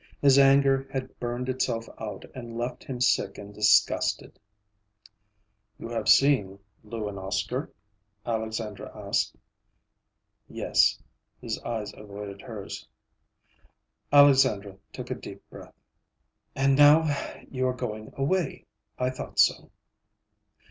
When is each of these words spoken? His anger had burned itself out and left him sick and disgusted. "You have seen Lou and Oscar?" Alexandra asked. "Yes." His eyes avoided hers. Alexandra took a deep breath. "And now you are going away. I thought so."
His 0.19 0.39
anger 0.39 0.87
had 0.91 1.19
burned 1.19 1.47
itself 1.47 1.87
out 1.99 2.25
and 2.33 2.57
left 2.57 2.83
him 2.83 2.99
sick 2.99 3.37
and 3.37 3.53
disgusted. 3.53 4.39
"You 5.77 5.89
have 5.89 6.09
seen 6.09 6.57
Lou 6.83 7.07
and 7.07 7.19
Oscar?" 7.19 7.71
Alexandra 8.25 8.91
asked. 8.97 9.35
"Yes." 10.47 10.97
His 11.39 11.61
eyes 11.61 11.93
avoided 11.95 12.41
hers. 12.41 12.87
Alexandra 14.11 14.75
took 14.91 15.11
a 15.11 15.13
deep 15.15 15.47
breath. 15.51 15.75
"And 16.55 16.75
now 16.75 17.05
you 17.51 17.67
are 17.67 17.73
going 17.75 18.11
away. 18.17 18.65
I 18.97 19.11
thought 19.11 19.37
so." 19.37 19.69